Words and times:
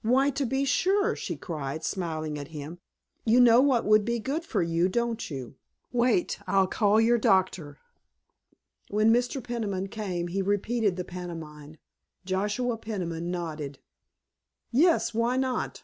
"Why, 0.00 0.30
to 0.30 0.46
be 0.46 0.64
sure," 0.64 1.14
she 1.14 1.36
cried, 1.36 1.84
smiling 1.84 2.38
at 2.38 2.48
him, 2.48 2.78
"you 3.26 3.38
know 3.38 3.60
what 3.60 3.84
would 3.84 4.06
be 4.06 4.18
good 4.18 4.42
for 4.42 4.62
you, 4.62 4.88
don't 4.88 5.30
you? 5.30 5.56
Wait, 5.92 6.38
I'll 6.46 6.66
call 6.66 6.98
your 6.98 7.18
doctor." 7.18 7.76
When 8.88 9.12
Mr. 9.12 9.44
Peniman 9.44 9.88
came 9.88 10.28
he 10.28 10.40
repeated 10.40 10.96
the 10.96 11.04
pantomime. 11.04 11.76
Joshua 12.24 12.78
Peniman 12.78 13.30
nodded. 13.30 13.78
"Yes, 14.72 15.12
why 15.12 15.36
not? 15.36 15.82